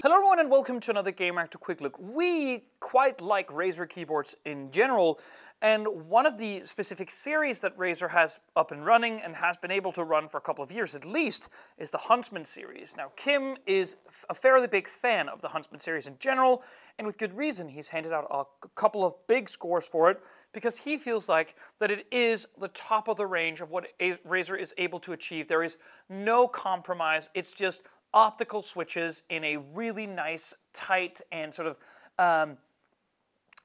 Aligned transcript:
Hello 0.00 0.14
everyone 0.14 0.38
and 0.38 0.48
welcome 0.48 0.78
to 0.78 0.92
another 0.92 1.10
Gamereactor 1.10 1.58
Quick 1.58 1.80
Look. 1.80 1.98
We 1.98 2.62
quite 2.78 3.20
like 3.20 3.48
Razer 3.48 3.88
keyboards 3.88 4.36
in 4.44 4.70
general 4.70 5.18
and 5.60 5.88
one 6.08 6.24
of 6.24 6.38
the 6.38 6.60
specific 6.64 7.10
series 7.10 7.58
that 7.60 7.76
Razer 7.76 8.08
has 8.10 8.38
up 8.54 8.70
and 8.70 8.86
running 8.86 9.20
and 9.20 9.34
has 9.34 9.56
been 9.56 9.72
able 9.72 9.90
to 9.92 10.04
run 10.04 10.28
for 10.28 10.38
a 10.38 10.40
couple 10.40 10.62
of 10.62 10.70
years 10.70 10.94
at 10.94 11.04
least 11.04 11.48
is 11.78 11.90
the 11.90 11.98
Huntsman 11.98 12.44
series. 12.44 12.96
Now 12.96 13.10
Kim 13.16 13.56
is 13.66 13.96
a 14.30 14.34
fairly 14.34 14.68
big 14.68 14.86
fan 14.86 15.28
of 15.28 15.42
the 15.42 15.48
Huntsman 15.48 15.80
series 15.80 16.06
in 16.06 16.16
general 16.20 16.62
and 16.98 17.04
with 17.04 17.18
good 17.18 17.36
reason. 17.36 17.68
He's 17.68 17.88
handed 17.88 18.12
out 18.12 18.28
a 18.30 18.44
couple 18.76 19.04
of 19.04 19.14
big 19.26 19.48
scores 19.48 19.88
for 19.88 20.12
it 20.12 20.20
because 20.52 20.76
he 20.76 20.96
feels 20.96 21.28
like 21.28 21.56
that 21.80 21.90
it 21.90 22.06
is 22.12 22.46
the 22.60 22.68
top 22.68 23.08
of 23.08 23.16
the 23.16 23.26
range 23.26 23.60
of 23.60 23.70
what 23.70 23.88
Razer 23.98 24.56
is 24.56 24.72
able 24.78 25.00
to 25.00 25.12
achieve. 25.12 25.48
There 25.48 25.64
is 25.64 25.76
no 26.08 26.46
compromise. 26.46 27.30
It's 27.34 27.52
just 27.52 27.82
optical 28.14 28.62
switches 28.62 29.22
in 29.28 29.44
a 29.44 29.56
really 29.56 30.06
nice, 30.06 30.54
tight, 30.72 31.20
and 31.32 31.54
sort 31.54 31.68
of 31.68 31.78
um, 32.18 32.56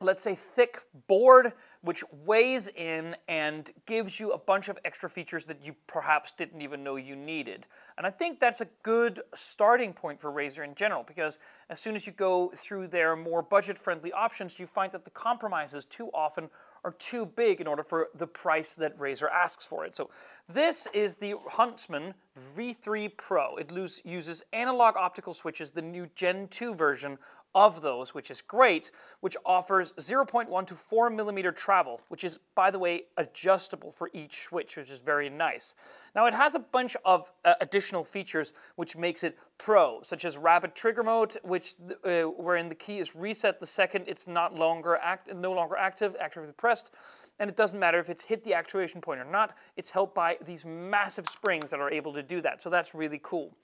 let's 0.01 0.23
say 0.23 0.35
thick 0.35 0.79
board 1.07 1.53
which 1.83 2.01
weighs 2.25 2.69
in 2.69 3.13
and 3.27 3.71
gives 3.85 4.17
you 4.17 4.31
a 4.31 4.37
bunch 4.37 4.69
of 4.69 4.79
extra 4.85 5.09
features 5.09 5.43
that 5.43 5.65
you 5.65 5.75
perhaps 5.85 6.31
didn't 6.31 6.61
even 6.61 6.81
know 6.81 6.95
you 6.95 7.13
needed. 7.13 7.67
And 7.97 8.07
I 8.07 8.09
think 8.09 8.39
that's 8.39 8.61
a 8.61 8.67
good 8.83 9.19
starting 9.33 9.91
point 9.91 10.19
for 10.19 10.31
Razer 10.31 10.63
in 10.63 10.75
general 10.75 11.03
because 11.03 11.39
as 11.69 11.81
soon 11.81 11.93
as 11.95 12.07
you 12.07 12.13
go 12.13 12.51
through 12.55 12.87
their 12.87 13.17
more 13.17 13.41
budget-friendly 13.41 14.13
options, 14.13 14.57
you 14.59 14.65
find 14.65 14.93
that 14.93 15.03
the 15.03 15.11
compromises 15.11 15.83
too 15.83 16.09
often 16.13 16.49
are 16.85 16.93
too 16.93 17.25
big 17.25 17.59
in 17.59 17.67
order 17.67 17.83
for 17.83 18.07
the 18.15 18.27
price 18.27 18.75
that 18.75 18.97
Razer 18.97 19.29
asks 19.29 19.65
for 19.65 19.85
it. 19.85 19.93
So 19.93 20.09
this 20.47 20.87
is 20.93 21.17
the 21.17 21.35
Huntsman 21.49 22.13
V3 22.55 23.15
Pro. 23.17 23.57
It 23.57 23.73
uses 24.05 24.41
analog 24.53 24.95
optical 24.95 25.33
switches, 25.33 25.71
the 25.71 25.81
new 25.81 26.07
Gen 26.15 26.47
2 26.47 26.75
version 26.75 27.17
of 27.55 27.81
those, 27.81 28.13
which 28.15 28.31
is 28.31 28.41
great, 28.41 28.91
which 29.19 29.37
offers 29.45 29.82
0.1 29.91 30.67
to 30.67 30.73
4 30.73 31.09
millimeter 31.09 31.51
travel, 31.51 32.01
which 32.07 32.23
is, 32.23 32.39
by 32.55 32.71
the 32.71 32.79
way, 32.79 33.03
adjustable 33.17 33.91
for 33.91 34.09
each 34.13 34.43
switch, 34.43 34.77
which 34.77 34.89
is 34.89 35.01
very 35.01 35.29
nice. 35.29 35.75
Now, 36.15 36.25
it 36.25 36.33
has 36.33 36.55
a 36.55 36.59
bunch 36.59 36.95
of 37.03 37.31
uh, 37.43 37.55
additional 37.59 38.03
features 38.03 38.53
which 38.75 38.95
makes 38.95 39.23
it 39.23 39.37
pro, 39.57 40.01
such 40.01 40.25
as 40.25 40.37
rapid 40.37 40.75
trigger 40.75 41.03
mode, 41.03 41.37
which 41.43 41.75
uh, 42.05 42.23
wherein 42.23 42.69
the 42.69 42.75
key 42.75 42.99
is 42.99 43.15
reset 43.15 43.59
the 43.59 43.65
second 43.65 44.05
it's 44.07 44.27
not 44.27 44.55
longer 44.55 44.97
act 45.01 45.33
no 45.33 45.51
longer 45.51 45.75
active, 45.75 46.15
actively 46.19 46.51
pressed 46.53 46.95
and 47.39 47.49
it 47.49 47.57
doesn't 47.57 47.79
matter 47.79 47.99
if 47.99 48.09
it's 48.09 48.23
hit 48.23 48.43
the 48.43 48.53
actuation 48.53 49.01
point 49.01 49.19
or 49.19 49.25
not, 49.25 49.57
it's 49.75 49.89
helped 49.89 50.13
by 50.13 50.37
these 50.45 50.65
massive 50.65 51.27
springs 51.27 51.71
that 51.71 51.79
are 51.79 51.91
able 51.91 52.13
to 52.13 52.23
do 52.23 52.41
that. 52.41 52.61
So 52.61 52.69
that's 52.69 52.93
really 52.93 53.19
cool. 53.23 53.55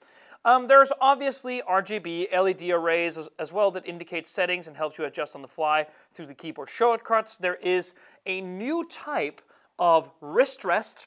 Um, 0.44 0.66
there's 0.66 0.90
obviously 1.00 1.60
RGB 1.68 2.32
LED 2.32 2.70
arrays 2.70 3.18
as, 3.18 3.28
as, 3.38 3.52
well 3.52 3.70
that 3.72 3.86
indicate 3.86 4.26
settings 4.26 4.68
and 4.68 4.76
helps 4.76 4.96
you 4.96 5.04
adjust 5.04 5.34
on 5.34 5.42
the 5.42 5.48
fly 5.48 5.86
through 6.12 6.26
the 6.26 6.34
keyboard 6.34 6.68
shortcuts. 6.68 7.36
There 7.36 7.56
is 7.56 7.94
a 8.26 8.40
new 8.40 8.86
type 8.88 9.40
of 9.78 10.10
wrist 10.20 10.64
rest, 10.64 11.06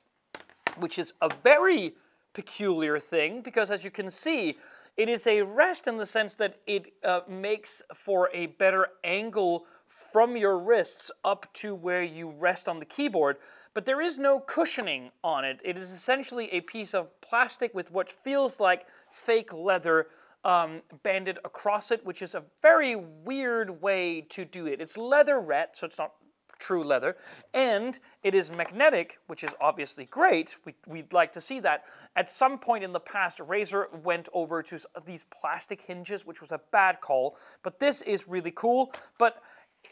which 0.78 0.98
is 0.98 1.14
a 1.22 1.30
very 1.44 1.94
peculiar 2.34 3.00
thing 3.00 3.42
because 3.42 3.70
as 3.72 3.84
you 3.84 3.92
can 3.92 4.10
see, 4.10 4.58
it 4.98 5.10
is 5.10 5.26
a 5.26 5.42
rest 5.42 5.88
in 5.88 5.98
the 5.98 6.06
sense 6.06 6.36
that 6.36 6.58
it 6.68 6.94
uh, 7.04 7.22
makes 7.28 7.82
for 7.94 8.30
a 8.34 8.48
better 8.48 8.88
angle 9.04 9.66
from 9.88 10.36
your 10.36 10.58
wrists 10.58 11.12
up 11.24 11.52
to 11.54 11.76
where 11.76 12.04
you 12.04 12.32
rest 12.32 12.68
on 12.68 12.80
the 12.80 12.86
keyboard, 12.86 13.38
but 13.74 13.86
there 13.86 14.02
is 14.02 14.20
no 14.20 14.40
cushioning 14.40 15.12
on 15.24 15.46
it. 15.46 15.60
It 15.64 15.78
is 15.78 15.92
essentially 15.92 16.52
a 16.52 16.62
piece 16.62 16.94
of 16.94 17.10
plastic 17.22 17.74
with 17.74 17.92
what 17.92 18.12
feels 18.12 18.60
like 18.60 18.88
fake 19.10 19.54
leather 19.54 20.08
um, 20.46 20.82
banded 21.04 21.40
across 21.46 21.92
it, 21.92 22.06
which 22.06 22.22
is 22.22 22.36
a 22.36 22.44
very 22.62 22.96
weird 22.96 23.82
way 23.82 24.22
to 24.30 24.46
do 24.46 24.68
it. 24.68 24.82
It's 24.82 24.98
leatherette, 24.98 25.78
so 25.78 25.86
it's 25.86 25.98
not 25.98 26.14
true 26.60 26.84
leather, 26.84 27.18
and 27.54 28.00
it 28.24 28.34
is 28.34 28.50
magnetic, 28.50 29.20
which 29.28 29.44
is 29.44 29.54
obviously 29.60 30.06
great. 30.06 30.56
We, 30.66 30.74
would 30.88 31.14
like 31.14 31.32
to 31.34 31.42
see 31.42 31.60
that. 31.60 31.84
At 32.16 32.32
some 32.32 32.58
point 32.58 32.84
in 32.84 32.94
the 32.94 33.00
past, 33.00 33.40
Razer 33.40 33.92
went 34.02 34.30
over 34.34 34.64
to 34.64 34.80
these 35.06 35.26
plastic 35.26 35.82
hinges, 35.82 36.26
which 36.26 36.42
was 36.42 36.52
a 36.52 36.62
bad 36.72 37.02
call, 37.02 37.38
but 37.64 37.80
this 37.80 38.02
is 38.02 38.28
really 38.28 38.52
cool. 38.52 38.94
But 39.18 39.42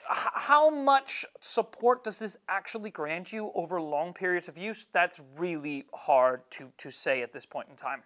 how 0.08 0.70
much 0.70 1.26
support 1.42 2.04
does 2.04 2.20
this 2.20 2.38
actually 2.48 2.92
grant 2.92 3.34
you 3.34 3.52
over 3.54 3.82
long 3.82 4.14
periods 4.14 4.48
of 4.48 4.58
use? 4.58 4.86
That's 4.94 5.20
really 5.38 5.86
hard 5.94 6.50
to, 6.52 6.72
to 6.78 6.90
say 6.90 7.22
at 7.22 7.34
this 7.34 7.46
point 7.46 7.68
in 7.70 7.76
time. 7.76 8.04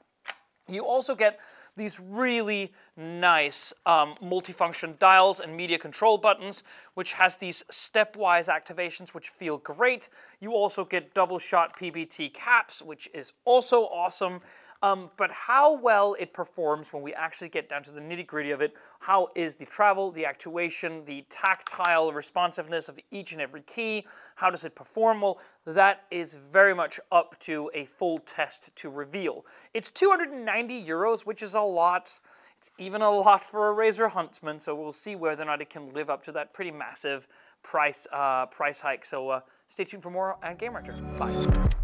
You 0.68 0.86
also 0.86 1.14
get 1.14 1.40
these 1.78 2.00
really 2.00 2.74
nice 2.98 3.74
um, 3.86 4.16
multifunction 4.24 4.98
dials 4.98 5.42
and 5.42 5.56
media 5.56 5.78
control 5.78 6.18
buttons, 6.18 6.64
which 6.94 7.14
has 7.14 7.36
these 7.36 7.64
stepwise 7.70 8.48
activations, 8.48 9.10
which 9.10 9.30
feel 9.30 9.58
great. 9.58 10.10
You 10.40 10.54
also 10.54 10.86
get 10.86 11.14
double 11.14 11.38
shot 11.38 11.78
PBT 11.78 12.34
caps, 12.34 12.82
which 12.82 13.10
is 13.14 13.34
also 13.44 13.84
awesome. 13.84 14.40
Um, 14.82 15.10
but 15.18 15.32
how 15.32 15.78
well 15.78 16.16
it 16.20 16.32
performs 16.32 16.94
when 16.94 17.02
we 17.02 17.14
actually 17.14 17.50
get 17.50 17.70
down 17.70 17.82
to 17.84 17.92
the 17.92 18.02
nitty 18.02 18.28
gritty 18.28 18.52
of 18.52 18.62
it, 18.62 18.76
how 19.00 19.30
is 19.36 19.56
the 19.56 19.66
travel, 19.66 20.12
the 20.12 20.26
actuation, 20.26 21.04
the 21.06 21.26
tactile 21.30 22.14
responsiveness 22.14 22.88
of 22.88 23.00
each 23.10 23.32
and 23.32 23.42
every 23.42 23.62
key, 23.62 24.06
how 24.36 24.50
does 24.50 24.64
it 24.64 24.76
perform? 24.76 25.22
Well, 25.22 25.40
that 25.66 26.04
is 26.12 26.36
very 26.36 26.76
much 26.76 27.00
up 27.12 27.40
to 27.42 27.72
a 27.74 27.86
full 27.86 28.20
test 28.20 28.76
to 28.76 28.90
reveal. 28.90 29.46
It's 29.74 29.90
290 29.90 30.55
euros, 30.64 31.26
which 31.26 31.42
is 31.42 31.54
a 31.54 31.62
lot. 31.62 32.20
It's 32.58 32.72
even 32.78 33.02
a 33.02 33.12
lot 33.12 33.44
for 33.44 33.72
a 33.72 33.76
Razer 33.76 34.10
Huntsman, 34.10 34.60
so 34.60 34.76
we'll 34.76 34.94
see 34.94 35.16
whether 35.16 35.44
or 35.44 35.46
not 35.46 35.62
it 35.62 35.70
can 35.70 35.94
live 35.94 36.10
up 36.10 36.24
to 36.24 36.32
that 36.34 36.54
pretty 36.54 36.72
massive 36.72 37.28
price 37.64 38.08
uh, 38.12 38.46
price 38.48 38.80
hike. 38.80 39.06
So 39.06 39.30
uh, 39.30 39.40
stay 39.68 39.84
tuned 39.84 40.04
for 40.04 40.12
more 40.12 40.38
at 40.44 40.58
Gamereactor. 40.58 40.96
Bye. 41.20 41.75